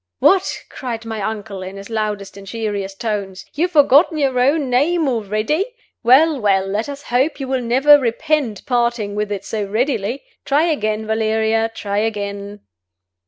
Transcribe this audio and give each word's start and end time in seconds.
"What!" 0.17 0.63
cried 0.67 1.05
my 1.05 1.21
uncle, 1.21 1.61
in 1.61 1.77
his 1.77 1.91
loudest 1.91 2.35
and 2.35 2.47
cheeriest 2.47 2.99
tones, 2.99 3.45
"you 3.53 3.65
have 3.65 3.71
forgotten 3.73 4.17
your 4.17 4.39
own 4.39 4.67
name 4.67 5.07
already? 5.07 5.75
Well, 6.01 6.39
well! 6.41 6.65
let 6.65 6.89
us 6.89 7.03
hope 7.03 7.39
you 7.39 7.47
will 7.47 7.61
never 7.61 7.99
repent 7.99 8.65
parting 8.65 9.13
with 9.13 9.31
it 9.31 9.45
so 9.45 9.63
readily. 9.63 10.23
Try 10.43 10.63
again, 10.63 11.05
Valeria 11.05 11.69
try 11.69 11.99
again." 11.99 12.61